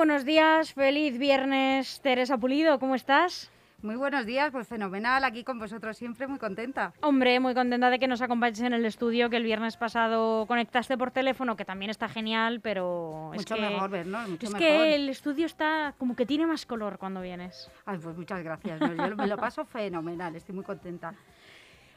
[0.00, 3.50] Buenos días, feliz viernes, Teresa Pulido, ¿cómo estás?
[3.82, 6.94] Muy buenos días, pues fenomenal, aquí con vosotros siempre, muy contenta.
[7.02, 10.96] Hombre, muy contenta de que nos acompañes en el estudio, que el viernes pasado conectaste
[10.96, 14.66] por teléfono, que también está genial, pero Mucho es que, mejor vernos, mucho es mejor.
[14.66, 17.70] que el estudio está como que tiene más color cuando vienes.
[17.84, 21.14] Ay, pues muchas gracias, no, yo me lo paso fenomenal, estoy muy contenta.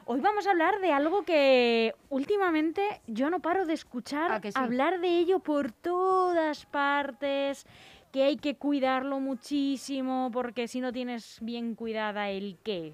[0.05, 4.51] Hoy vamos a hablar de algo que últimamente yo no paro de escuchar ¿A que
[4.51, 4.59] sí?
[4.59, 7.65] hablar de ello por todas partes,
[8.11, 12.93] que hay que cuidarlo muchísimo, porque si no tienes bien cuidada el qué,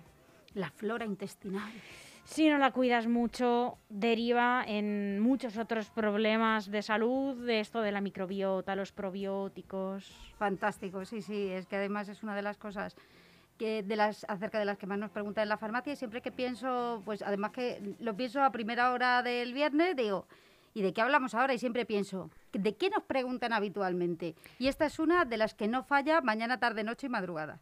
[0.53, 1.71] La flora intestinal.
[2.25, 7.91] Si no la cuidas mucho, deriva en muchos otros problemas de salud, de esto de
[7.91, 10.33] la microbiota, los probióticos.
[10.37, 12.95] Fantástico, sí, sí, es que además es una de las cosas
[13.59, 16.21] que de las acerca de las que más nos preguntan en la farmacia y siempre
[16.21, 20.25] que pienso, pues además que lo pienso a primera hora del viernes, digo,
[20.73, 21.53] ¿y de qué hablamos ahora?
[21.53, 24.35] Y siempre pienso, ¿de qué nos preguntan habitualmente?
[24.57, 27.59] Y esta es una de las que no falla mañana, tarde, noche y madrugada.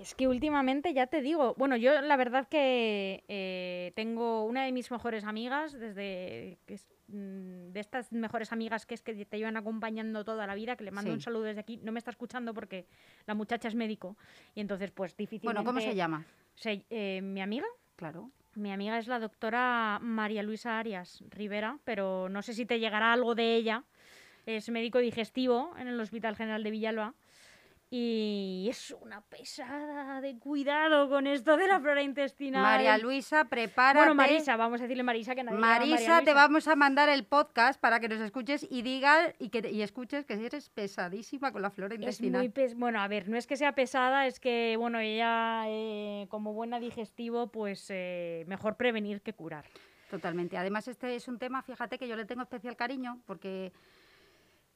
[0.00, 4.72] Es que últimamente, ya te digo, bueno, yo la verdad que eh, tengo una de
[4.72, 9.36] mis mejores amigas, desde que es, mm, de estas mejores amigas que es que te
[9.36, 11.14] llevan acompañando toda la vida, que le mando Sí.
[11.16, 11.76] un saludo desde aquí.
[11.82, 12.86] No me está escuchando porque
[13.26, 14.16] la muchacha es médico
[14.54, 15.58] y entonces pues difícilmente...
[15.62, 16.24] Bueno, ¿cómo se llama?
[16.54, 18.30] se- eh, mi amiga, Claro.
[18.54, 23.12] Mi amiga es la doctora María Luisa Arias Rivera, pero no sé si te llegará
[23.12, 23.84] algo de ella.
[24.46, 27.14] Es médico digestivo en el Hospital General de Villalba.
[27.92, 32.62] Y es una pesada de cuidado con esto de la flora intestinal.
[32.62, 33.98] María Luisa, prepárate.
[33.98, 37.80] Bueno, Marisa, vamos a decirle Marisa que nadie Marisa, te vamos a mandar el podcast
[37.80, 41.70] para que nos escuches y digas y que y escuches que eres pesadísima con la
[41.70, 42.42] flora Es intestinal.
[42.42, 46.26] muy pes- bueno, a ver, no es que sea pesada, es que, bueno, ella eh,
[46.28, 49.64] como buena digestivo, pues eh, mejor prevenir que curar.
[50.10, 50.56] Totalmente.
[50.56, 53.72] Además, este es un tema, fíjate que yo le tengo especial cariño porque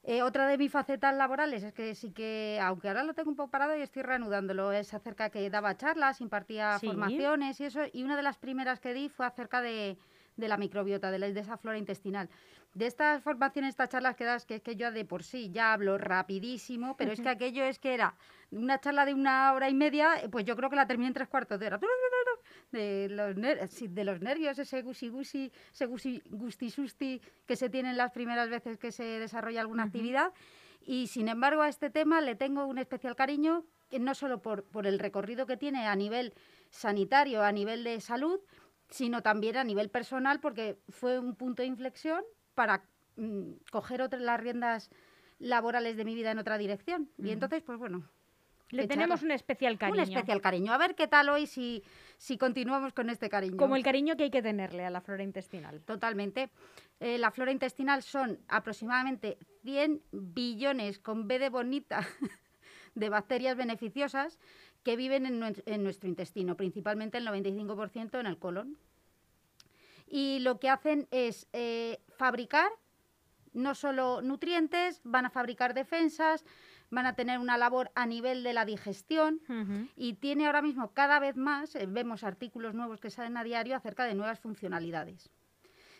[0.06, 3.37] eh, otra de mis facetas laborales es que sí que, aunque ahora lo tengo un
[3.37, 6.87] poco parado y estoy reanudándolo, es acerca que daba charlas, impartía Sí.
[6.87, 7.81] formaciones y eso.
[7.92, 9.97] Y una de las primeras que di fue acerca de,
[10.37, 12.28] de la microbiota, de, la- de esa flora intestinal.
[12.75, 15.73] De estas formaciones, estas charlas que das, que es que yo de por sí ya
[15.73, 18.15] hablo rapidísimo, pero es que aquello es que era
[18.51, 21.15] una charla de una hora y media, eh, pues yo creo que la terminé en
[21.15, 21.79] tres cuartos de hora.
[22.73, 27.71] De los, ner- de los nervios, ese gusi gusi, ese gusi, gusti susti que se
[27.71, 30.33] tienen las primeras veces que se desarrolla alguna actividad.
[30.83, 33.65] Y sin embargo a este tema le tengo un especial cariño,
[34.01, 36.34] no solo por, por el recorrido que tiene a nivel
[36.71, 38.41] sanitario, a nivel de salud,
[38.91, 42.84] sino también a nivel personal, porque fue un punto de inflexión para
[43.16, 44.91] mm, coger otras las riendas
[45.38, 47.10] laborales de mi vida en otra dirección.
[47.19, 48.09] Y entonces, pues bueno,
[48.70, 49.26] Le tenemos charla.
[49.26, 50.03] un especial cariño.
[50.03, 50.72] un especial cariño.
[50.72, 51.82] A ver qué tal hoy si,
[52.16, 53.56] si continuamos con este cariño.
[53.56, 55.82] Como el cariño que hay que tenerle a la flora intestinal.
[55.82, 56.50] Totalmente.
[57.00, 62.06] Eh, la flora intestinal son aproximadamente 100 billones con B de bonita
[62.94, 64.38] de bacterias beneficiosas
[64.84, 68.78] que viven en, en nuestro intestino, principalmente el 95% en el colon.
[70.06, 72.70] Y lo que hacen es eh, fabricar
[73.54, 76.44] no solo nutrientes, van a fabricar defensas,
[76.91, 79.41] van a tener una labor a nivel de la digestión,
[79.97, 83.76] y tiene ahora mismo cada vez más, eh, vemos artículos nuevos que salen a diario
[83.76, 85.31] acerca de nuevas funcionalidades.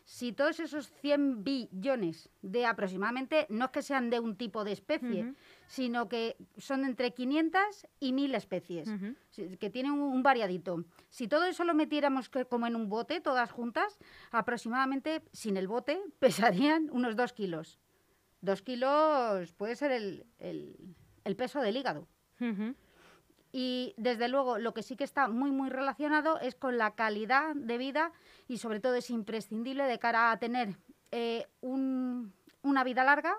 [0.07, 4.73] Si todos esos 100 billones de aproximadamente, no es que sean de un tipo de
[4.73, 5.23] especie,
[5.67, 7.61] sino que son entre 500
[8.01, 8.89] y 1000 especies,
[9.59, 10.85] que tienen un, variadito.
[11.09, 13.99] Si todo eso lo metiéramos que- como en un bote, todas juntas,
[14.31, 15.99] aproximadamente, sin el bote,
[16.69, 17.79] pesarían unos 2 kilos.
[18.43, 22.07] 2 kilos puede ser el- el- el peso del hígado.
[23.57, 27.55] Y desde luego lo que sí que está muy muy relacionado es con la calidad
[27.55, 28.11] de vida
[28.49, 30.77] y sobre todo es imprescindible de cara a tener
[31.13, 33.37] eh, un- una vida larga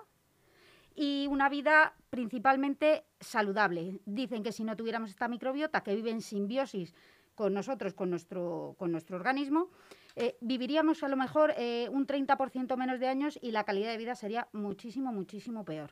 [0.94, 4.00] y una vida principalmente saludable.
[4.06, 6.94] Dicen que si no tuviéramos esta microbiota que vive en simbiosis
[7.34, 9.68] con nosotros, con nuestro, con nuestro organismo,
[10.14, 13.98] eh, viviríamos a lo mejor eh, un 30% menos de años y la calidad de
[13.98, 15.90] vida sería muchísimo, muchísimo peor.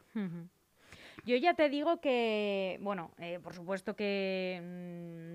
[1.25, 4.61] Yo ya te digo que, bueno, eh, por supuesto que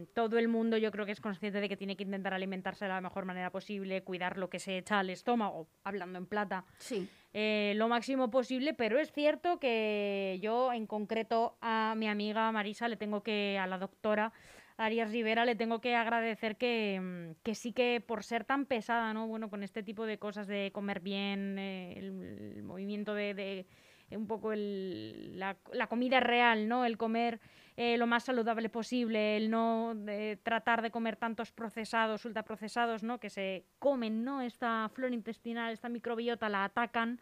[0.07, 2.85] mm, todo el mundo yo creo que es consciente de que tiene que intentar alimentarse
[2.85, 6.63] de la mejor manera posible, cuidar lo que se echa al estómago, hablando en plata,
[6.77, 7.09] Sí.
[7.33, 12.87] eh, lo máximo posible, pero es cierto que yo en concreto a mi amiga Marisa
[12.87, 14.31] le tengo que, a la doctora
[14.77, 19.13] Arias Rivera le tengo que agradecer que, mm, que sí que por ser tan pesada,
[19.13, 19.27] ¿no?
[19.27, 23.65] Bueno, con este tipo de cosas de comer bien, eh, el, el movimiento de, de,
[24.11, 26.85] un poco el- la, la comida real, ¿no?
[26.85, 27.39] El comer
[27.77, 29.95] eh, lo más saludable posible, el no
[30.43, 33.19] tratar de comer tantos procesados, ultraprocesados, ¿no?
[33.19, 34.41] Que se comen, ¿no?
[34.41, 37.21] Esta flora intestinal, esta microbiota la atacan,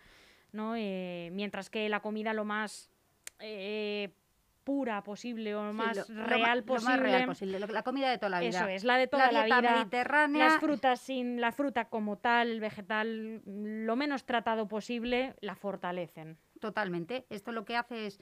[0.51, 0.75] ¿no?
[0.75, 2.89] Eh, mientras que la comida lo más
[3.39, 4.09] eh,
[4.63, 6.91] pura posible o más Sí, lo- real lo posible.
[6.91, 8.49] más real posible, la comida de toda la vida.
[8.49, 9.75] Eso es, la de toda la, dieta vida.
[9.75, 10.45] mediterránea.
[10.45, 16.37] Las frutas sin la fruta como tal, el vegetal, lo menos tratado posible, la fortalecen.
[16.59, 17.25] Totalmente.
[17.30, 18.19] Esto lo que hace es,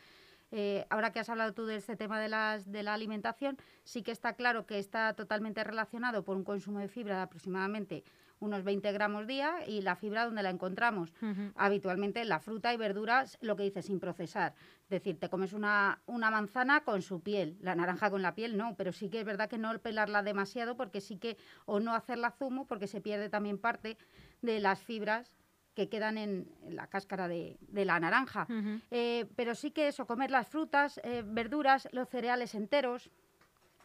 [0.52, 4.04] eh, ahora que has hablado tú de este tema de, las, de la alimentación, sí
[4.04, 8.04] que está claro que está totalmente relacionado por un consumo de fibra de aproximadamente
[8.40, 11.14] unos 20 gramos día y la fibra donde la encontramos.
[11.22, 11.52] Ujú.
[11.56, 14.54] Habitualmente en la fruta y verduras, lo que dice, sin procesar.
[14.84, 18.58] Es decir, te comes una, una manzana con su piel, la naranja con la piel
[18.58, 21.94] no, pero sí que es verdad que no pelarla demasiado porque sí que, o no
[21.94, 23.98] hacerla zumo porque se pierde también parte
[24.42, 25.35] de las fibras
[25.76, 28.48] que quedan en, en la cáscara de, de la naranja.
[28.92, 33.12] Eh, pero sí que eso, comer las frutas, eh, verduras, los cereales enteros,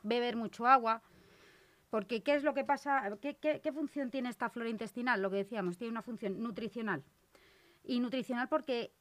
[0.02, 1.02] beber mucho agua.
[1.90, 3.18] Porque, ¿qué es lo que pasa?
[3.20, 5.20] ¿Qué, qué- qué función tiene esta flora intestinal?
[5.20, 7.02] Lo que decíamos, tiene una función nutricional.
[7.82, 8.92] Y nutricional porque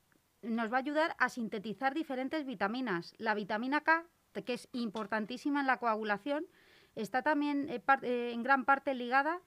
[0.41, 3.13] nos va a ayudar a sintetizar diferentes vitaminas.
[3.19, 4.05] La vitamina K,
[4.45, 6.47] que es importantísima en la coagulación,
[6.95, 9.39] está también eh, en gran parte ligada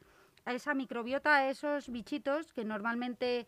[0.45, 3.47] a esa microbiota, a esos bichitos que normalmente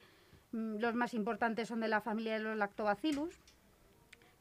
[0.52, 3.35] mm, los más importantes son de la familia de los lactobacillus,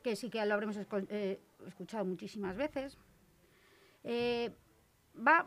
[0.04, 2.98] que sí que lo habremos eh, escuchado muchísimas veces.
[4.04, 4.52] Eh,
[5.16, 5.46] va,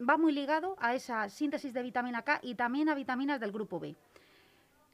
[0.00, 3.78] va muy ligado a esa síntesis de vitamina K y también a vitaminas del grupo
[3.78, 3.94] B.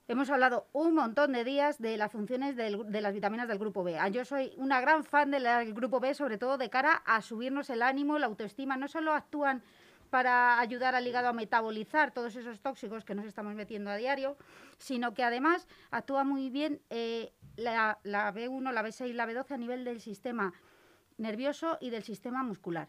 [0.06, 3.82] Hemos hablado un montón de días de las funciones del de las vitaminas del grupo
[3.82, 3.99] B.
[3.99, 7.71] Ah, Yo soy una gran fan del grupo B, sobre todo de cara a subirnos
[7.71, 8.76] el ánimo, la autoestima.
[8.76, 9.62] No solo actúan
[10.11, 14.37] para ayudar al hígado a metabolizar todos esos tóxicos que nos estamos metiendo a diario,
[14.79, 19.53] sino que además actúa muy bien eh, la, la B1, la B6 y la B12
[19.53, 20.53] a nivel del sistema
[21.19, 22.89] nervioso y del sistema muscular.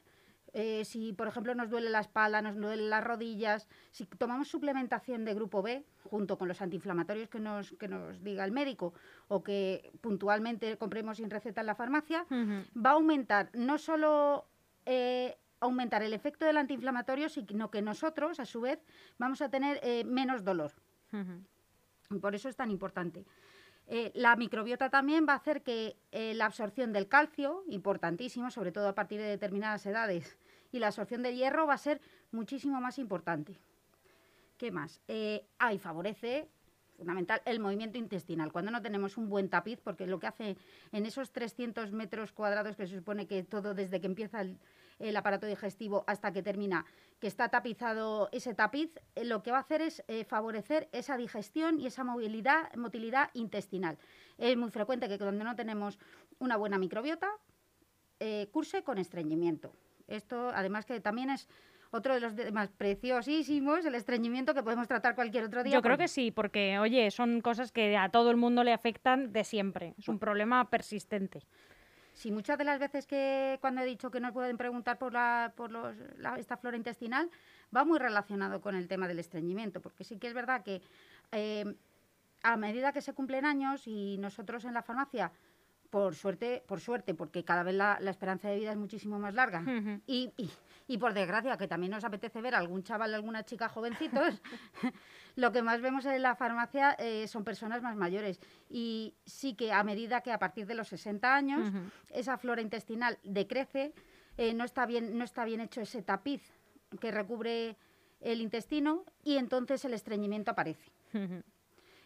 [0.58, 5.26] Eh, si, por ejemplo, nos duele la espalda, nos duelen las rodillas, si tomamos suplementación
[5.26, 8.94] de grupo B, junto con los antiinflamatorios que nos, que nos diga el médico
[9.28, 14.48] o que puntualmente compremos sin receta en la farmacia, va a aumentar no solo
[14.86, 18.80] eh, aumentar el efecto del antiinflamatorio, sino que nosotros, a su vez,
[19.18, 20.72] vamos a tener eh, menos dolor.
[21.12, 22.20] Ujú.
[22.20, 23.26] Por eso es tan importante.
[23.88, 28.72] Eh, la microbiota también va a hacer que eh, la absorción del calcio, importantísimo, sobre
[28.72, 30.38] todo a partir de determinadas edades,
[30.72, 32.02] y la absorción del hierro va a ser
[32.32, 33.60] muchísimo más importante.
[34.58, 35.02] ¿Qué más?
[35.08, 36.50] Eh, ah, y favorece,
[36.98, 38.52] fundamental, el movimiento intestinal.
[38.52, 40.58] Cuando no tenemos un buen tapiz, porque lo que hace
[40.92, 44.58] en esos 300 metros cuadrados que se supone que todo desde que empieza el,
[45.00, 46.86] el aparato digestivo hasta que termina,
[47.20, 51.18] que está tapizado ese tapiz, eh, lo que va a hacer es eh, favorecer esa
[51.18, 53.98] digestión y esa movilidad, motilidad intestinal.
[54.38, 56.00] Es muy frecuente que cuando no tenemos
[56.40, 57.30] una buena microbiota,
[58.20, 59.74] eh, curse con estreñimiento.
[60.08, 61.48] Esto, además, que también es
[61.92, 65.74] otro de los temas preciosísimos, el estreñimiento que podemos tratar cualquier otro día.
[65.74, 68.74] Yo creo porque- que sí, porque, oye, son cosas que a todo el mundo le
[68.74, 69.94] afectan de siempre.
[69.98, 71.42] Es un problema persistente.
[72.16, 75.52] Sí, muchas de las veces que cuando he dicho que nos pueden preguntar por, la,
[75.56, 77.30] por los- la- esta flora intestinal,
[77.76, 80.82] va muy relacionado con el tema del estreñimiento, porque sí que es verdad que
[81.34, 81.76] eh,
[82.42, 85.34] a medida que se cumplen años y nosotros en la farmacia,
[85.96, 89.34] por suerte, por suerte, porque cada vez la, la esperanza de vida es muchísimo más
[89.34, 89.62] larga,
[90.06, 90.50] y, y-
[90.90, 94.42] y por desgracia, que también nos apetece ver a algún chaval, alguna chica jovencitos,
[95.38, 98.42] lo que más vemos en la farmacia eh, son personas más mayores.
[98.70, 101.72] Y sí que a medida que a partir de los 60 años
[102.10, 103.94] esa flora intestinal decrece,
[104.38, 106.42] eh, no, está bien, no está bien hecho ese tapiz
[107.00, 107.78] que recubre
[108.20, 110.92] el intestino y entonces el estreñimiento aparece.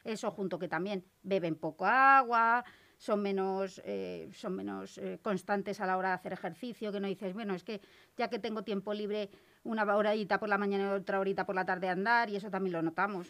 [0.04, 2.64] Eso junto que también beben poco agua,
[3.00, 7.08] son menos, eh, son menos eh, constantes a la hora de hacer ejercicio, que no
[7.08, 7.80] dices, bueno, es que
[8.18, 9.30] ya que tengo tiempo libre,
[9.64, 12.50] una horita por la mañana y otra horita por la tarde a andar, y eso
[12.52, 13.30] también lo notamos,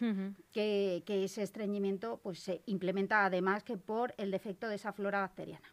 [0.52, 5.20] que, que ese estreñimiento pues, se implementa además que por el defecto de esa flora
[5.20, 5.72] bacteriana.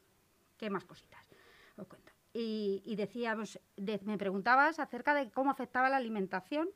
[0.58, 1.28] ¿Qué más cositas?
[1.76, 2.12] Os cuento.
[2.34, 6.70] Y, y decíamos, de- me preguntabas acerca de cómo afectaba la alimentación.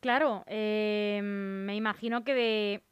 [0.00, 2.82] Claro, eh, me imagino que de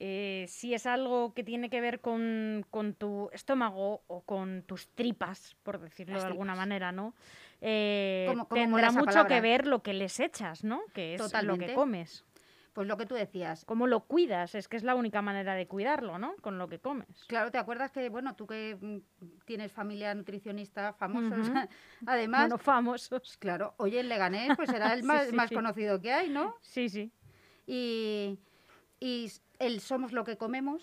[0.00, 4.88] eh, si es algo que tiene que ver con, con tu estómago o con tus
[4.88, 6.66] tripas, por decirlo Las de alguna tripas.
[6.66, 7.14] manera, ¿no?
[7.60, 9.34] Eh, ¿Cómo- cómo tendrá mucho palabra?
[9.36, 10.82] que ver lo que les echas, ¿no?
[10.92, 12.24] Que es lo que comes.
[12.72, 14.56] Pues lo que tú decías, ¿Cómo lo cuidas?
[14.56, 16.34] Es que es la única manera de cuidarlo, ¿no?
[16.40, 17.06] Con lo que comes.
[17.28, 18.98] Claro, ¿te acuerdas que, bueno, tú que mm,
[19.44, 21.46] tienes familia nutricionista famosos,
[22.06, 23.36] además, Bueno, famosos.
[23.38, 25.54] claro, oye, el Leganés, pues era el Sí, más, sí, más sí.
[25.54, 26.56] conocido que hay, ¿no?
[26.62, 27.12] Sí, sí.
[27.64, 28.40] Y,
[29.04, 30.82] y el somos lo que comemos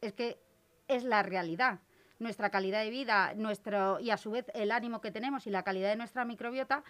[0.00, 0.40] es que
[0.88, 1.80] es la realidad.
[2.18, 5.62] Nuestra calidad de vida, nuestro y a su vez el ánimo que tenemos y la
[5.62, 6.82] calidad de nuestra microbiota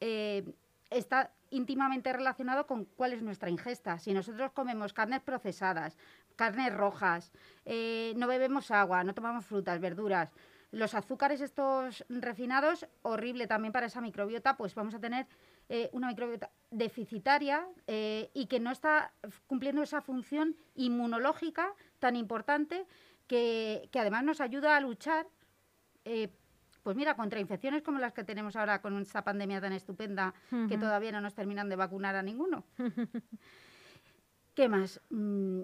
[0.00, 0.52] eh,
[0.90, 4.00] está íntimamente relacionado con cuál es nuestra ingesta.
[4.00, 5.96] Si nosotros comemos carnes procesadas,
[6.34, 7.30] carnes rojas,
[7.64, 10.34] eh, no bebemos agua, no tomamos frutas, verduras,
[10.72, 15.28] los azúcares estos refinados, horrible también para esa microbiota, pues vamos a tener
[15.72, 19.12] eh, una microbiota deficitaria eh, y que no está
[19.46, 22.88] cumpliendo esa función inmunológica tan importante
[23.28, 25.28] que, además nos ayuda a luchar,
[26.04, 26.28] eh,
[26.82, 30.34] pues mira, contra infecciones como las que tenemos ahora con esta pandemia tan estupenda
[30.68, 32.64] que todavía no nos terminan de vacunar a ninguno.
[34.56, 35.00] ¿Qué más?
[35.10, 35.62] Mm,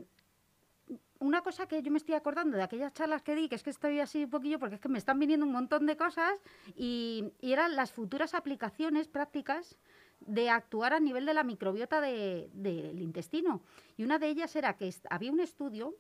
[1.18, 3.70] una cosa que yo me estoy acordando de aquellas charlas que di, que es que
[3.70, 6.34] estoy así un poquillo, porque es que me están viniendo un montón de cosas,
[6.76, 9.76] y, eran las futuras aplicaciones prácticas
[10.20, 13.62] de actuar a nivel de la microbiota del intestino.
[13.96, 15.94] Y una de ellas era que había un estudio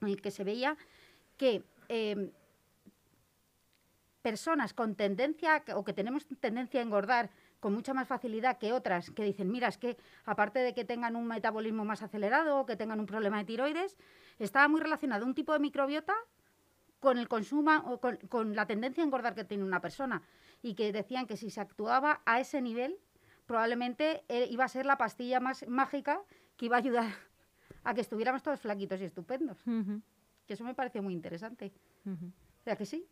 [0.00, 0.76] en el que se veía
[1.36, 2.30] que em,
[4.22, 9.10] personas con tendencia o que tenemos tendencia a engordar con mucha más facilidad que otras
[9.10, 12.76] que dicen, mira, es que aparte de que tengan un metabolismo más acelerado o que
[12.76, 13.96] tengan un problema de tiroides,
[14.38, 16.14] estaba muy relacionado un tipo de microbiota
[17.00, 20.22] con el consumo o con, la tendencia a engordar que tiene una persona
[20.62, 22.98] y que decían que si se actuaba a ese nivel,
[23.46, 26.20] probablemente eh, iba a ser la pastilla más mágica
[26.56, 27.10] que iba a ayudar
[27.84, 29.58] a que estuviéramos todos flaquitos y estupendos.
[30.46, 31.72] Que eso me pareció muy interesante.
[32.06, 33.06] O sea que sí.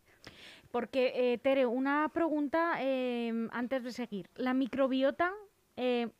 [0.70, 4.28] Porque, eh, Tere, una pregunta em, antes de seguir.
[4.34, 5.32] La microbiota
[5.76, 6.10] eh,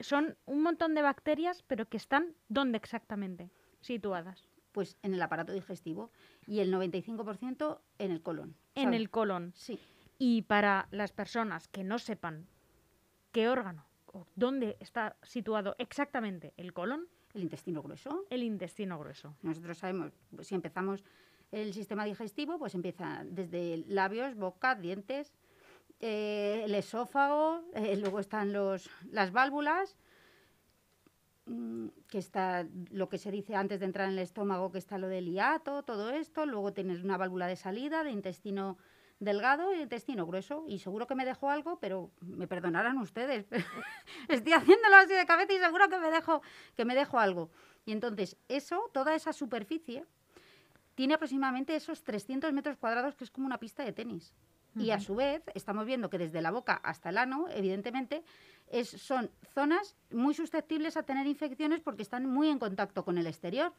[0.00, 3.50] son un montón de bacterias, pero que están ¿dónde exactamente
[3.80, 4.46] situadas?
[4.72, 6.10] Pues en el aparato digestivo
[6.46, 8.56] y el 95% en el colon.
[8.74, 9.52] En el colon.
[9.54, 9.78] Sí.
[10.18, 12.46] Y para las personas que no sepan
[13.32, 17.08] qué órgano o dónde está situado exactamente el colon.
[17.34, 18.26] El intestino grueso.
[18.30, 19.36] El intestino grueso.
[19.42, 21.04] Nosotros sabemos, si empezamos
[21.54, 25.32] el sistema digestivo pues empieza desde labios, boca, dientes,
[26.00, 29.96] eh, el esófago, eh, luego están los, las válvulas,
[31.46, 34.98] mm, que está lo que se dice antes de entrar en el estómago, que está
[34.98, 38.76] lo del hiato, todo esto, luego tienes una válvula de salida de intestino
[39.20, 40.64] delgado y intestino grueso.
[40.66, 43.46] Y seguro que me dejo algo, pero me perdonarán ustedes.
[44.28, 46.42] Estoy haciéndolo así de cabeza y seguro que me dejo,
[46.76, 47.50] que me dejo algo.
[47.86, 50.04] Y entonces, eso, toda esa superficie,
[50.94, 54.34] tiene aproximadamente esos 300 metros cuadrados, que es como una pista de tenis.
[54.76, 58.24] Y a su vez, estamos viendo que desde la boca hasta el ano, evidentemente,
[58.66, 63.26] es, son zonas muy susceptibles a tener infecciones porque están muy en contacto con el
[63.26, 63.72] exterior.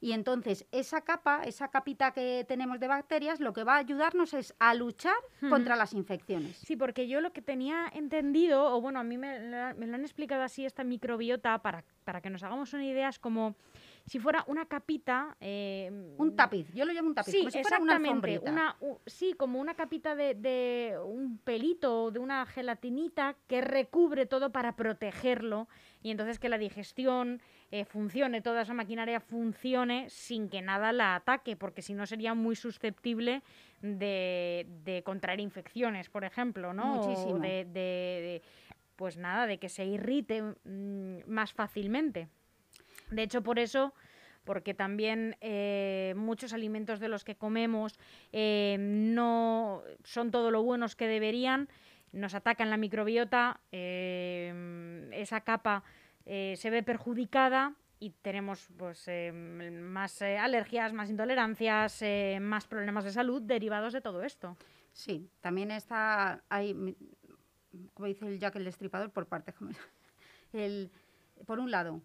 [0.00, 4.32] Y entonces, esa capa, esa capita que tenemos de bacterias, lo que va a ayudarnos
[4.32, 5.16] es a luchar
[5.50, 6.56] contra las infecciones.
[6.56, 9.38] Sí, porque yo lo que tenía entendido, o bueno, a mí me,
[9.74, 13.18] me lo han explicado así esta microbiota, para, para que nos hagamos una idea, es
[13.18, 13.54] como
[14.06, 15.36] si fuera una capita...
[15.40, 19.60] Eh, un tapiz, yo lo llamo un tapiz, sí, como si fuera una, sí, como
[19.60, 25.68] una capita de, de un pelito, de una gelatinita que recubre todo para protegerlo
[26.02, 27.40] y entonces que la digestión
[27.70, 32.34] eh, funcione, toda esa maquinaria funcione sin que nada la ataque, porque si no sería
[32.34, 33.42] muy susceptible
[33.80, 36.96] de, de contraer infecciones, por ejemplo, ¿no?
[36.96, 37.38] Muchísimo.
[37.38, 38.42] de,
[38.96, 42.28] pues nada, de que se irrite mm, más fácilmente.
[43.12, 43.94] De hecho, por eso
[44.44, 47.98] porque también eh, muchos alimentos de los que comemos
[48.32, 51.68] eh, no son todo lo buenos que deberían,
[52.12, 55.84] nos atacan la microbiota, eh, esa capa
[56.24, 62.00] se ve perjudicada y tenemos pues más alergias, más intolerancias,
[62.40, 64.56] más problemas de salud derivados de todo esto.
[64.92, 66.96] Sí, también está, hay,
[67.92, 69.52] como dice el Jack el Destripador, por parte,
[70.52, 70.92] el,
[71.44, 72.02] por un lado,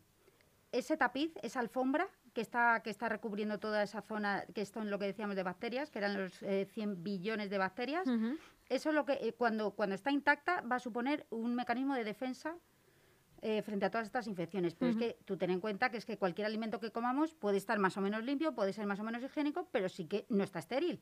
[0.72, 4.86] ese tapiz, esa alfombra que está, que está recubriendo toda esa zona, que esto es
[4.88, 8.08] lo que decíamos de bacterias, que eran los 100 eh, billones de bacterias,
[8.70, 12.04] eso es lo que eh, cuando, cuando está intacta va a suponer un mecanismo de
[12.04, 12.56] defensa
[13.42, 14.76] eh, frente a todas estas infecciones.
[14.76, 17.58] Pero es que tú ten en cuenta que es que cualquier alimento que comamos puede
[17.58, 20.44] estar más o menos limpio, puede ser más o menos higiénico, pero sí que no
[20.44, 21.00] está estéril.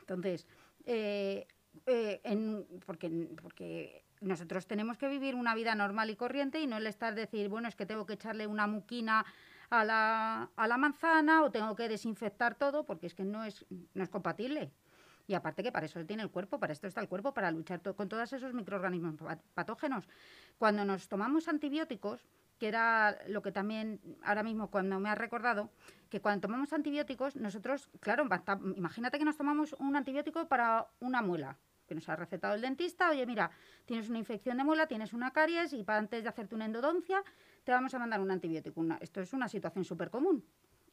[0.00, 0.46] Entonces,
[0.84, 6.86] en, porque, porque nosotros tenemos que vivir una vida normal y corriente y no el
[6.86, 9.24] estar decir, bueno, es que tengo que echarle una muquina
[9.70, 13.66] a la, a la manzana o tengo que desinfectar todo, porque es que no es,
[13.94, 14.72] no es compatible.
[15.28, 17.80] Y aparte que para eso tiene el cuerpo, para esto está el cuerpo, para luchar
[17.94, 19.16] con todos esos microorganismos
[19.54, 20.08] patógenos.
[20.56, 22.24] Cuando nos tomamos antibióticos,
[22.58, 25.70] que era lo que también ahora mismo cuando me has recordado,
[26.08, 28.28] que cuando tomamos antibióticos, nosotros, claro,
[28.76, 33.10] imagínate que nos tomamos un antibiótico para una muela que nos ha recetado el dentista,
[33.10, 33.50] oye, mira,
[33.84, 37.22] tienes una infección de muela, tienes una caries y para antes de hacerte una endodoncia
[37.64, 38.84] te vamos a mandar un antibiótico.
[39.00, 40.44] esto es una situación súper común.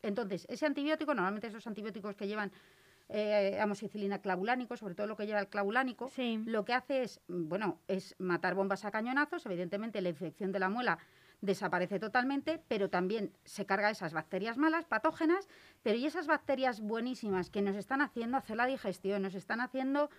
[0.01, 2.51] Entonces, ese antibiótico, normalmente esos antibióticos que llevan
[3.09, 6.41] eh, amoxicilina clavulánico, sobre todo lo que lleva el clavulánico, Sí.
[6.45, 10.69] lo que hace es, bueno, es matar bombas a cañonazos, evidentemente la infección de la
[10.69, 10.97] muela
[11.43, 15.49] desaparece totalmente, pero también se carga esas bacterias malas, patógenas,
[15.83, 20.09] pero y esas bacterias buenísimas que nos están haciendo hacer la digestión, nos están haciendo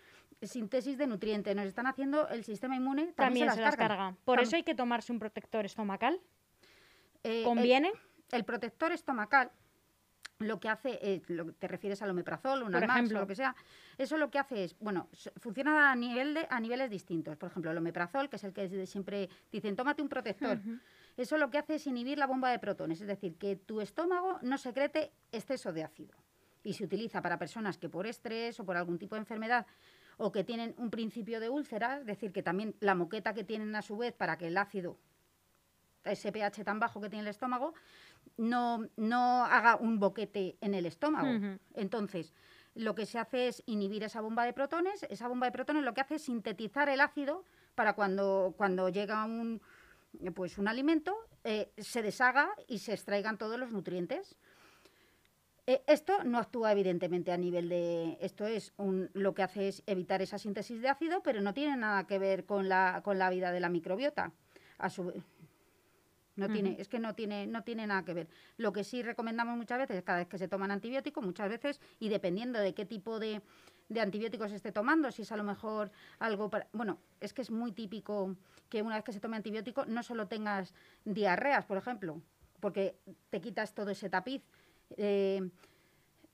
[0.43, 4.15] síntesis de nutrientes, nos están haciendo el sistema inmune, también, También se las carga.
[4.27, 6.21] Por Tam- eso hay que tomarse un protector estomacal.
[7.23, 7.91] Eh, ¿Conviene?
[8.31, 9.51] el protector estomacal
[10.41, 13.55] lo que hace, eh, lo, te refieres al omeprazol, un Almax, o lo que sea,
[13.99, 17.37] eso lo que hace es, bueno, funciona a, nivel de, a niveles distintos.
[17.37, 20.61] Por ejemplo, el omeprazol, que es el que siempre dicen, tómate un protector.
[21.17, 24.39] Eso lo que hace es inhibir la bomba de protones, es decir, que tu estómago
[24.43, 26.17] no secrete exceso de ácido.
[26.63, 29.67] Y se utiliza para personas que por estrés o por algún tipo de enfermedad
[30.17, 33.75] o que tienen un principio de úlcera, es decir, que también la moqueta que tienen
[33.77, 34.97] a su vez para que el ácido,
[36.05, 37.75] ese pH tan bajo que tiene el estómago,
[38.37, 41.59] no, no haga un boquete en el estómago.
[41.75, 42.33] Entonces,
[42.75, 45.05] lo que se hace es inhibir esa bomba de protones.
[45.09, 47.45] Esa bomba de protones lo que hace es sintetizar el ácido
[47.75, 49.61] para cuando, cuando llega un,
[50.35, 54.37] pues un alimento, eh, se deshaga y se extraigan todos los nutrientes.
[55.67, 58.19] Eh, esto no actúa evidentemente a nivel de...
[58.21, 61.77] Esto es un, lo que hace es evitar esa síntesis de ácido, pero no tiene
[61.77, 64.33] nada que ver con la, con la vida de la microbiota.
[66.37, 68.29] No tiene, es que no tiene, no tiene nada que ver.
[68.57, 72.09] Lo que sí recomendamos muchas veces, cada vez que se toman antibióticos, muchas veces, y
[72.09, 73.41] dependiendo de qué tipo de,
[73.89, 76.67] de antibióticos se esté tomando, si es a lo mejor algo para...
[76.73, 78.37] Bueno, es que es muy típico
[78.69, 80.75] que una vez que se tome antibiótico no solo tengas
[81.05, 82.21] diarreas, por ejemplo,
[82.61, 82.97] porque
[83.31, 84.43] te quitas todo ese tapiz.
[84.97, 85.51] eh,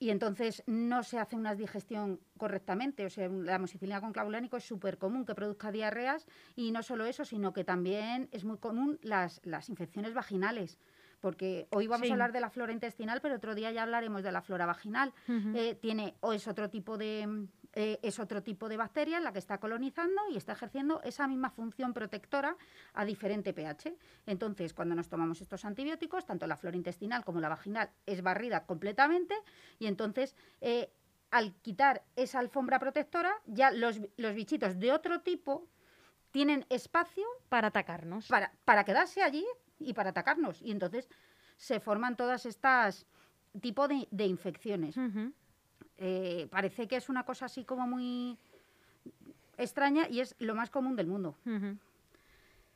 [0.01, 3.05] y entonces no se hace una digestión correctamente.
[3.05, 7.05] O sea, la amoxicilina con clavulánico es súper común que produzca diarreas y no solo
[7.05, 10.79] eso, sino que también es muy común las, las infecciones vaginales.
[11.19, 12.11] Porque hoy vamos Sí.
[12.11, 15.13] a hablar de la flora intestinal, pero otro día ya hablaremos de la flora vaginal.
[15.53, 19.39] Eh, tiene o es otro tipo de eh, es otro tipo de bacteria la que
[19.39, 22.57] está colonizando y está ejerciendo esa misma función protectora
[22.93, 23.95] a diferente pH.
[24.25, 28.65] Entonces, cuando nos tomamos estos antibióticos, tanto la flora intestinal como la vaginal es barrida
[28.65, 29.35] completamente
[29.79, 30.91] y entonces eh,
[31.31, 35.67] al quitar esa alfombra protectora, ya los, los bichitos de otro tipo
[36.31, 38.27] tienen espacio Para atacarnos.
[38.27, 39.45] para, para quedarse allí
[39.79, 40.61] y para atacarnos.
[40.61, 41.09] Y entonces
[41.57, 43.05] se forman todas estas
[43.59, 44.95] tipo de, de infecciones.
[46.03, 48.35] Eh, parece que es una cosa así como muy
[49.57, 51.35] extraña y es lo más común del mundo.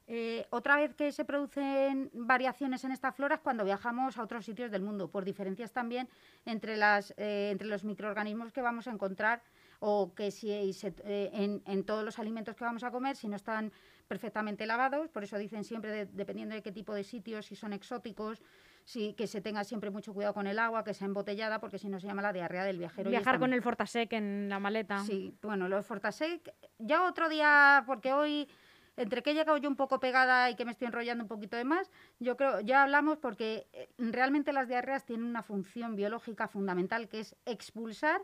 [0.07, 4.45] Eh, otra vez que se producen variaciones en esta flora es cuando viajamos a otros
[4.45, 6.07] sitios del mundo, por diferencias también
[6.45, 9.41] entre, las, eh, entre los microorganismos que vamos a encontrar
[9.79, 13.27] o que si se- eh, en, en todos los alimentos que vamos a comer, si
[13.27, 13.71] no están
[14.07, 17.73] perfectamente lavados, por eso dicen siempre, de- dependiendo de qué tipo de sitios, si son
[17.73, 18.43] exóticos,
[18.86, 21.89] si, que se tenga siempre mucho cuidado con el agua, que sea embotellada, porque si
[21.89, 23.10] no se llama la diarrea del viajero.
[23.10, 25.00] Viajar con el Fortasec en la maleta.
[25.00, 28.48] Sí, bueno, los Fortasec, ya otro día, porque hoy,
[28.95, 31.58] entre que he llegado yo un poco pegada y que me estoy enrollando un poquito
[31.58, 36.48] de más, yo creo, ya hablamos porque eh, realmente las diarreas tienen una función biológica
[36.48, 38.21] fundamental que es expulsar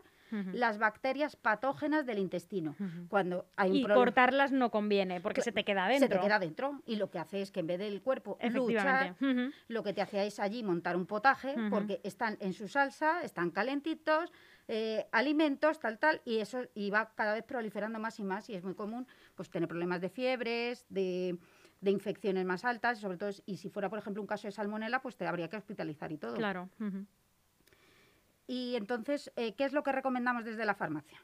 [0.52, 2.74] Las bacterias patógenas del intestino.
[3.08, 6.20] Cuando hay un Y problema cortarlas no conviene, porque se te queda se dentro.
[6.20, 9.24] te queda dentro y lo que hace es que en vez del cuerpo luchar, Efectivamente.
[9.24, 9.52] Ujú.
[9.68, 13.50] lo que te hace es allí montar un potaje porque están en su salsa, están
[13.50, 14.32] calentitos,
[14.68, 18.54] eh, alimentos, tal, tal, y eso y va cada vez proliferando más y más y
[18.54, 21.38] es muy común pues tener problemas de fiebres, de,
[21.80, 25.02] de infecciones más altas, sobre todo, y si fuera, por ejemplo, un caso de salmonela,
[25.02, 26.34] pues te habría que hospitalizar y todo.
[26.36, 26.68] Claro.
[28.52, 31.18] Y entonces, eh, ¿qué es lo que recomendamos desde la farmacia?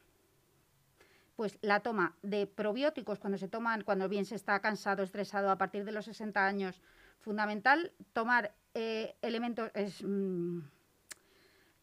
[1.36, 5.58] Pues la toma de probióticos cuando se toman, cuando bien se está cansado, estresado, a
[5.58, 6.80] partir de los 60 años,
[7.20, 9.70] fundamental tomar eh, elementos,
[10.02, 10.60] mm,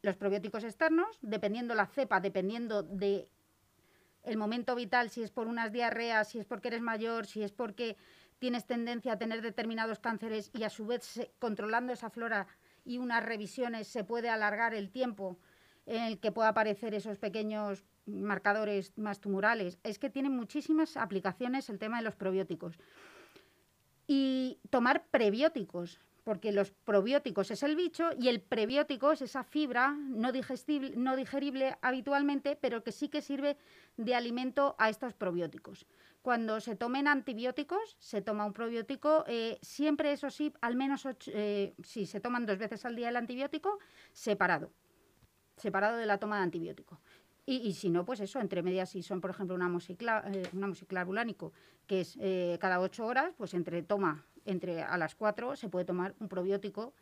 [0.01, 3.29] los probióticos externos, dependiendo la cepa, dependiendo de
[4.23, 7.51] el momento vital, si es por unas diarreas, si es porque eres mayor, si es
[7.51, 7.97] porque
[8.39, 12.47] tienes tendencia a tener determinados cánceres y a su vez controlando esa flora
[12.85, 15.37] y unas revisiones se puede alargar el tiempo
[15.85, 19.79] en el que pueda aparecer esos pequeños marcadores más tumorales.
[19.83, 22.77] Es que tiene muchísimas aplicaciones el tema de los probióticos.
[24.07, 29.91] Y tomar prebióticos, porque los probióticos es el bicho y el prebiótico es esa fibra
[29.93, 33.57] no digestible, no digerible habitualmente, pero que sí que sirve
[33.97, 35.85] de alimento a estos probióticos.
[36.25, 41.29] Cuando se tomen antibióticos, se toma un probiótico, eh, siempre eso sí, al menos ocho-
[41.31, 43.77] eh, si se toman dos veces al día el antibiótico,
[44.11, 44.71] separado,
[45.55, 46.99] separado de la toma de antibiótico.
[47.45, 50.49] Y, y si no, pues eso, entre medias, si son, por ejemplo, un amoxicla, eh,
[51.85, 55.85] que es eh, cada ocho horas, pues entre toma, entre a las cuatro, se puede
[55.85, 56.95] tomar un probiótico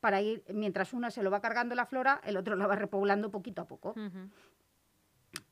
[0.00, 3.30] para ir, mientras uno se lo va cargando la flora, el otro la va repoblando
[3.30, 3.94] poquito a poco.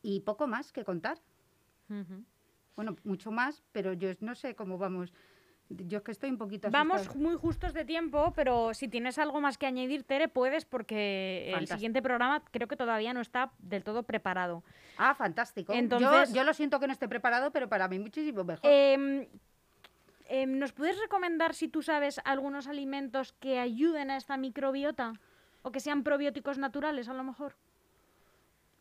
[0.02, 1.16] Y poco más que contar.
[1.88, 2.22] Ujú.
[2.76, 5.12] Bueno, mucho más, pero yo no sé cómo vamos.
[5.70, 7.20] Yo es que estoy un poquito Vamos asustada.
[7.24, 11.66] muy justos de tiempo, pero si tienes algo más que añadir, Tere, puedes, porque el
[11.66, 14.62] siguiente programa creo que todavía no está del todo preparado.
[14.98, 15.72] Ah, fantástico.
[15.72, 18.68] Yo- Entonces- yo, lo siento que no esté preparado, pero para mí muchísimo mejor.
[18.70, 19.26] Em,
[20.26, 25.14] em, ¿Nos puedes recomendar, si tú sabes, algunos alimentos que ayuden a esta microbiota?
[25.62, 27.56] O que sean probióticos naturales, a lo mejor.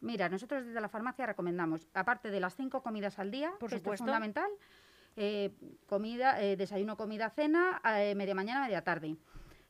[0.03, 3.77] Mira, nosotros desde la farmacia recomendamos, aparte de las cinco comidas al día, Por que
[3.77, 4.51] esto es fundamental,
[5.15, 5.51] eh,
[5.87, 9.15] comida, eh, desayuno, comida, cena, eh, media mañana, media tarde.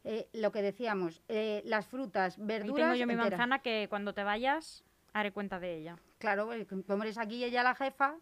[0.03, 2.75] Eh, lo que decíamos, eh, las frutas, Ahí verduras.
[2.75, 5.97] tengo yo mi manzana que cuando te vayas haré cuenta de ella.
[6.17, 8.15] Claro, eh, como eres aquí ella la jefa,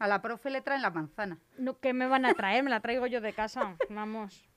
[0.00, 1.38] a la profe le traen la manzana.
[1.58, 2.64] No, ¿Qué me van a traer?
[2.64, 3.76] Me la traigo yo de casa.
[3.88, 4.48] Vamos.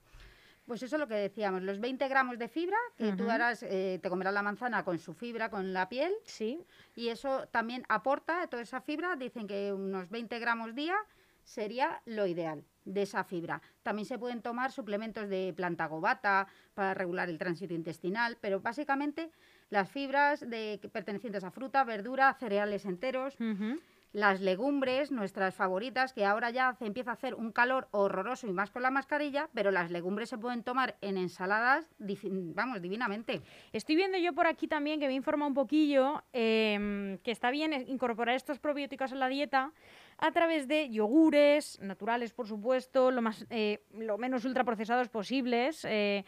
[0.66, 3.32] Pues eso es lo que decíamos, los 20 gramos de fibra, que tú Ujú.
[3.32, 6.60] harás, eh, te comerás la manzana con su fibra, con la piel, Sí.
[6.96, 9.16] y eso también aporta toda esa fibra.
[9.16, 10.96] Dicen que unos 20 gramos día
[11.44, 13.62] sería lo ideal de esa fibra.
[13.84, 19.30] También se pueden tomar suplementos de planta gobata para regular el tránsito intestinal, pero básicamente
[19.70, 23.80] las fibras de, pertenecientes a fruta, verdura, cereales enteros, Ujú.
[24.16, 28.54] Las legumbres, nuestras favoritas, que ahora ya se empieza a hacer un calor horroroso y
[28.54, 33.42] más con la mascarilla, pero las legumbres se pueden tomar en ensaladas, vamos, divinamente.
[33.74, 37.74] Estoy viendo yo por aquí también que me informa un poquillo em, que está bien
[37.90, 39.74] incorporar estos probióticos en la dieta
[40.18, 46.24] a través de yogures naturales, por supuesto, lo, más, eh, lo menos ultraprocesados posibles, eh,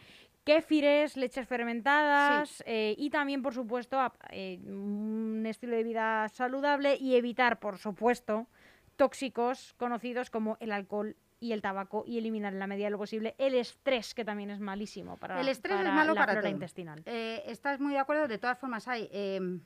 [0.52, 6.96] kéfires, leches fermentadas eh, y también, por supuesto, a- eh, un estilo de vida saludable
[6.98, 8.46] y evitar, por supuesto,
[8.96, 12.98] tóxicos conocidos como el alcohol y el tabaco y eliminar en la medida de lo
[12.98, 16.40] posible el estrés, que también es malísimo para, El estrés es para malo la para
[16.40, 16.50] todo.
[16.50, 17.02] intestinal.
[17.04, 18.26] Eh, ¿Estás muy de acuerdo?
[18.26, 19.60] De todas formas hay, em,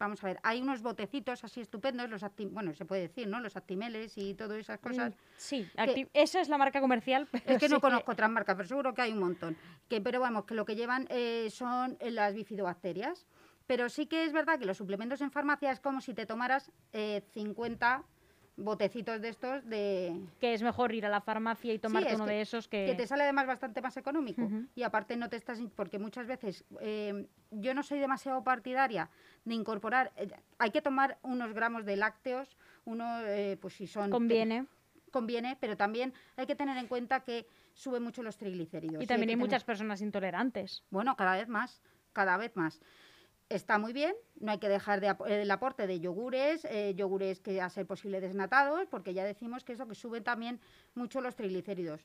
[0.00, 3.38] vamos a ver, hay unos botecitos así estupendos, los bueno, se puede decir, ¿no?
[3.38, 5.10] Los actimeles y todas esas cosas.
[5.12, 7.28] Mm, Sí, acti- esa es la marca comercial.
[7.30, 9.56] pero Es que no conozco otras marcas, pero seguro que hay un montón.
[9.88, 13.26] Que, pero vamos, que lo que llevan eh, son las bifidobacterias.
[13.66, 16.72] Pero sí que es verdad que los suplementos en farmacia es como si te tomaras
[16.92, 18.02] eh, 50
[18.64, 22.24] botecitos de estos de que es mejor ir a la farmacia y tomarte es uno
[22.26, 22.86] que- de esos que...
[22.86, 24.66] que te sale además bastante más económico Ujú.
[24.74, 29.10] y aparte no te estás porque muchas veces eh, yo no soy demasiado partidaria
[29.44, 34.10] de incorporar eh, hay que tomar unos gramos de lácteos uno eh, pues si son
[34.10, 34.66] conviene.
[35.10, 39.28] conviene pero también hay que tener en cuenta que sube mucho los triglicéridos Y también
[39.28, 40.84] que hay tener- muchas personas intolerantes.
[40.90, 42.80] bueno, cada vez más, cada vez más.
[43.50, 47.60] Está muy bien, no hay que dejar de el aporte de yogures, eh, yogures que
[47.60, 50.60] a ser posible desnatados, porque ya decimos que eso que sube también
[50.94, 52.00] mucho los triglicéridos.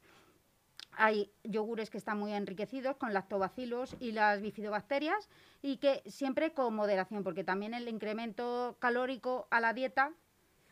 [0.98, 5.30] Hay yogures que están muy enriquecidos con lactobacilos y las bifidobacterias
[5.62, 10.12] y que siempre con moderación, porque también el incremento calórico a la dieta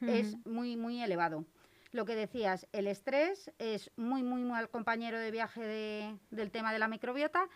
[0.02, 1.46] es muy, muy elevado.
[1.92, 6.74] Lo que decías, el estrés es muy, muy mal compañero de viaje de- del tema
[6.74, 7.48] de la microbiota.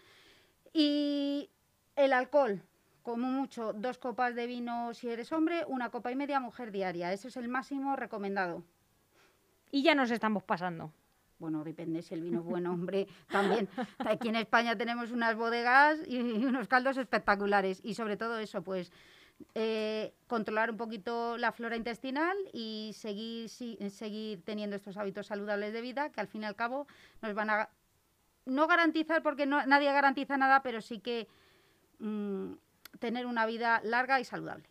[0.72, 1.50] Y
[1.96, 2.62] el alcohol,
[3.08, 7.14] como mucho, dos copas de vino si eres hombre, una copa y media mujer diaria.
[7.14, 8.66] Ese es el máximo recomendado.
[9.72, 10.92] Y ya nos estamos pasando.
[11.40, 13.08] Bueno, depende si el vino es bueno, hombre.
[13.32, 17.80] También aquí en España tenemos unas bodegas y unos caldos espectaculares.
[17.82, 18.92] Y sobre todo eso, pues
[19.56, 25.72] eh, controlar un poquito la flora intestinal y seguir, si- seguir teniendo estos hábitos saludables
[25.72, 26.88] de vida que al fin y al cabo
[27.22, 27.70] nos van a
[28.46, 31.30] no garantizar, porque no, nadie garantiza nada, pero sí que
[32.00, 32.52] mm,
[33.00, 34.68] tener una vida larga y saludable.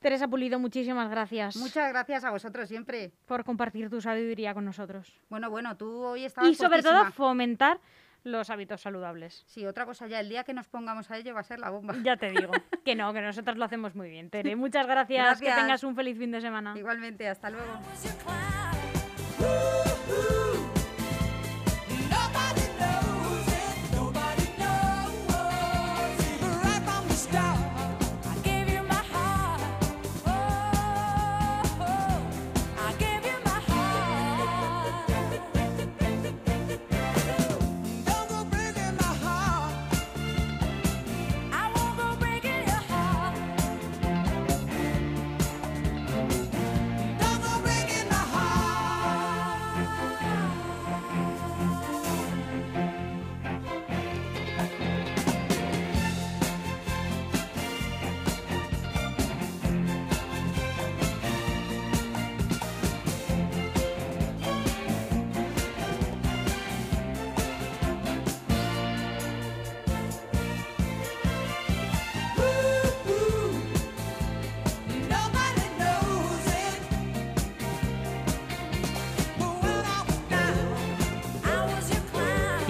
[0.00, 3.12] Teresa Pulido, muchísimas gracias Muchas gracias a vosotros siempre.
[3.24, 5.12] por compartir tu sabiduría con nosotros.
[5.28, 7.80] Bueno, bueno, tú hoy estabas Y sobre todo fomentar
[8.22, 9.44] los hábitos saludables.
[9.46, 11.70] Sí, otra cosa ya, el día que nos pongamos a ello va a ser la
[11.70, 11.94] bomba.
[12.02, 12.50] Ya te digo.
[12.84, 14.56] que no, que nosotros lo hacemos muy bien, Tere.
[14.56, 15.40] Muchas gracias.
[15.40, 16.74] Que tengas un feliz fin de semana.
[16.76, 17.80] Igualmente, hasta luego.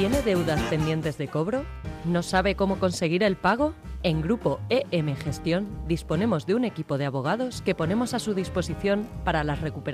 [0.06, 1.64] ¿Tiene deudas pendientes de cobro?
[2.04, 3.74] ¿No sabe cómo conseguir el pago?
[4.04, 9.08] En Grupo EM Gestión disponemos de un equipo de abogados que ponemos a su disposición
[9.24, 9.86] para las recuperaciones